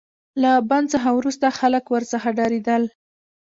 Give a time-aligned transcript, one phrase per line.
[0.41, 2.83] له بند څخه وروسته خلک ورڅخه ډاریدل.